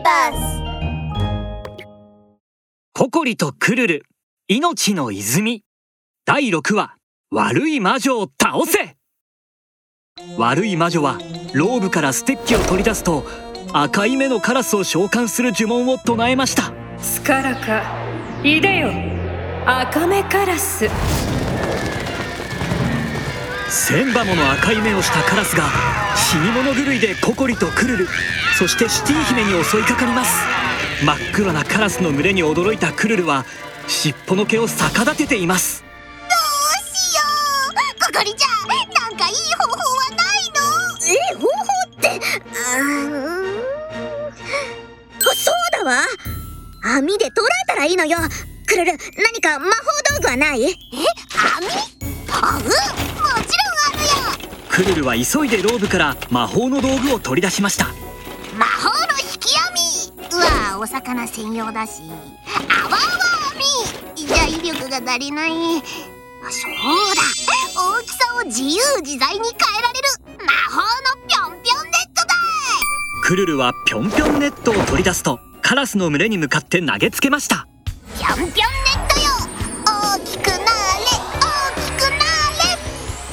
[0.00, 0.62] ーバース
[2.92, 4.06] ココリとクルル。
[4.48, 5.62] 命の泉。
[6.24, 6.96] 第6話。
[7.30, 8.96] 悪い魔女を倒せ。
[10.36, 11.18] 悪い魔女は
[11.54, 13.24] ローブからステッキを取り出すと
[13.72, 16.72] 赤い目のカラスを召喚する呪文を唱えました。
[16.98, 17.82] スカラカ。
[18.42, 18.90] いでよ。
[19.66, 20.88] 赤目カラス
[23.70, 25.70] 千羽もの赤い目をしたカラスが
[26.16, 28.08] 死に物狂いでココリとクルル
[28.58, 30.32] そしてシティ姫に襲いかかります。
[31.04, 33.46] 真っ黒なカラスの群れに驚いたクルルは
[33.86, 35.82] 尻尾の毛を逆立てています。
[36.28, 37.22] どうしよ
[37.70, 38.12] う。
[38.12, 38.74] ココリちゃんな
[39.08, 40.60] んかいい方法はないの？
[41.06, 41.48] え方法
[41.86, 42.08] って？
[42.18, 44.32] うーん。
[45.20, 46.04] そうだわ。
[46.98, 48.18] 網で捕らえたらいいのよ。
[48.66, 49.72] クルル何か魔法
[50.16, 50.64] 道具はない？
[50.64, 51.66] え網？
[52.32, 52.62] あう
[54.80, 57.88] クルルは急いでローブから魔法の道具を取り出しました。
[58.56, 60.38] 魔法の引き網。
[60.38, 62.00] うわお魚専用だし。
[62.06, 62.96] あわあわ
[63.52, 64.26] 網。
[64.26, 65.50] じゃ威力が足りない。
[65.52, 65.52] あ
[66.50, 66.72] そう
[67.14, 67.20] だ。
[67.78, 70.08] 大きさを自由自在に変えられる。
[70.46, 70.86] 魔法の
[71.28, 72.34] ぴょんぴょんネットだ。
[73.22, 77.68] クルルはぴょんぴょんネットを取り出すとカラスの群れに向かって投げつけました。
[78.18, 78.69] ぴょんぴょん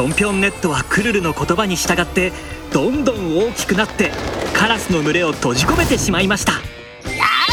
[0.00, 2.32] ぴょんぴょんネットはクルルの言葉に従って
[2.72, 4.10] どんどん大きくなって
[4.54, 6.52] カラスの群れを閉じ込めてしまいました。
[6.52, 6.58] よ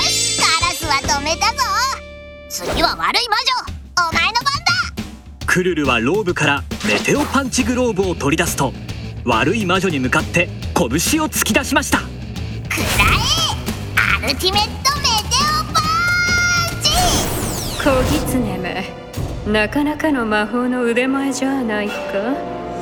[0.06, 1.58] しカラスは止めたぞ。
[2.48, 3.36] 次は悪い魔
[4.00, 4.10] 女。
[4.10, 5.44] お前の番だ。
[5.46, 8.72] クルルはローブからメテオパンチグローブを取り出すと
[9.26, 10.86] 悪い魔女に向かって拳
[11.22, 11.98] を突き出しました。
[11.98, 12.08] くら
[14.22, 15.82] えアルティメットメテオパ
[16.72, 16.92] ンチ。
[17.84, 17.92] 小
[18.26, 18.97] 狐め
[19.48, 21.94] なかなかの魔法の腕前じゃないか？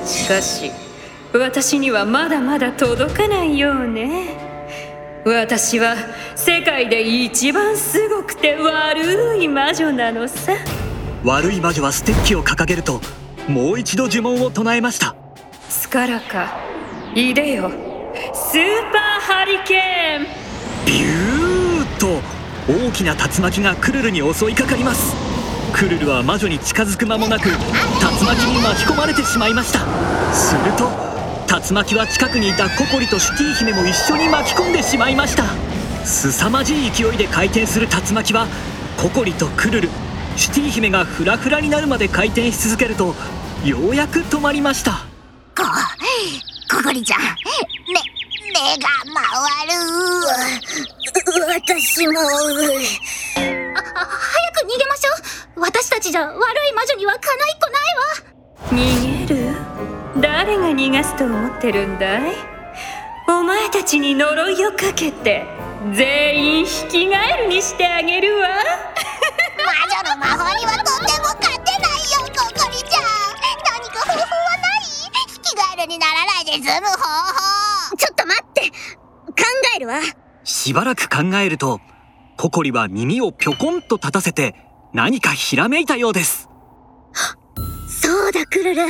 [0.03, 0.71] しかし
[1.31, 4.35] 私にはまだまだ届かないようね。
[5.25, 5.95] 私は
[6.35, 10.53] 世界で一番すごくて悪い魔女なのさ。
[11.23, 12.99] 悪い魔女はステッキを掲げると
[13.47, 15.15] もう一度呪文を唱えました。
[15.69, 16.51] スカラカ
[17.13, 17.69] いでよ
[18.33, 20.25] スーパーハリケーン。
[20.87, 22.21] ビューッと
[22.67, 25.24] 大きな竜巻がクルルに襲いかかります
[25.75, 27.55] クルルは魔女に近づく間もなく竜
[28.25, 29.81] 巻に巻き込まれてしまいました。
[30.33, 30.89] すると
[31.47, 35.43] 竜巻は近くにいたココリとシュティ姫も一緒に巻き込んでしまいました。
[36.05, 38.47] 凄まじい勢いで回転する竜巻は
[38.95, 39.89] ココリとクルル
[40.37, 43.13] シュティ姫がフラフラになるまで回転し続けると
[43.65, 45.05] ようやく止まりました。
[45.57, 45.65] こ
[46.73, 49.73] ココリちゃん目目が回る。
[51.47, 52.43] 私もあ早く
[53.37, 53.43] 逃げ
[53.75, 54.44] ましょう
[55.57, 58.83] 私たちじゃ悪い魔女にはかないっこないわ。
[58.83, 59.55] 逃げる？
[60.21, 62.35] 誰が逃がすと思ってるんだい？
[63.27, 65.45] お前たちに呪いをかけて
[65.93, 68.49] 全員引き返るにしてあげるわ。
[68.49, 69.73] 魔
[70.03, 73.03] 女の魔法にはとても勝てないよココリちゃん。
[73.63, 74.25] 何か方法は
[74.57, 74.83] ない？
[75.35, 77.95] 引き返るにならないで済む方法。
[77.97, 78.61] ちょっと待って。
[78.69, 79.43] 考
[79.75, 80.01] えるわ。
[80.43, 81.79] しばらく考えると
[82.37, 84.55] ココリは耳をぴょこんと立たせて
[84.95, 86.47] 何かひらめいたようです。
[88.01, 88.81] そうだクルル。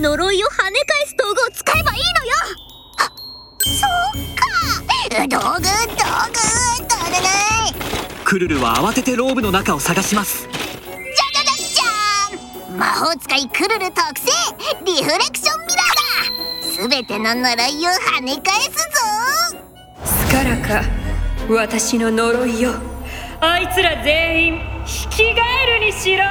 [0.00, 2.32] 呪いを跳ね返す道具を使えばいいのよ。
[2.96, 3.02] あ
[3.60, 3.86] そ
[4.16, 5.26] うか。
[5.26, 5.68] 道具道具
[6.88, 7.28] 取れな
[7.68, 7.74] い
[8.24, 10.48] クルルは慌ててローブの中を探します。
[10.48, 14.30] じゃじゃじゃじゃん魔法使いクルル特製
[14.86, 16.82] リフレクションミラーだ。
[16.82, 18.80] すべての呪いを跳ね返すぞ。
[20.06, 20.82] スカラカ
[21.50, 22.72] 私の呪いよ
[23.40, 24.60] あいつら全員引
[25.10, 26.24] き返るにしろ。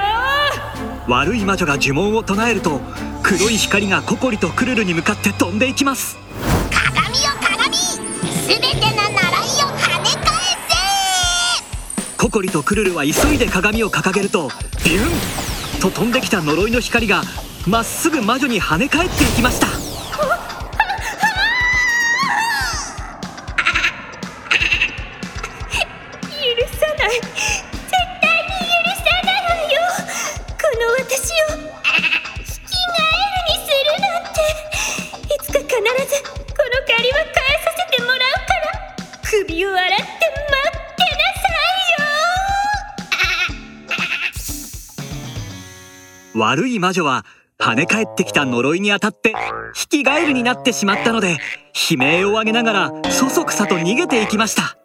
[1.08, 2.82] 悪い魔女が呪文を唱えると
[3.24, 6.18] 黒い光がココリとクルルに向かって飛んでいきます。
[6.70, 7.78] 鏡よ鏡。
[7.78, 10.38] すべての呪いを跳ね返
[12.18, 14.50] ココリとクルルは急いで鏡を掲げると
[14.84, 15.06] ビュ
[15.78, 17.22] ンと飛んできた呪いの光が
[17.68, 19.87] まっすぐ魔女に跳ね返っていきました
[46.38, 47.26] 悪い魔女は
[47.60, 49.34] 跳ね返ってきた呪いにあたって
[49.92, 51.38] 引き返るになってしまったので
[51.92, 54.78] 悲鳴を上げながらそそくさと逃げていきました。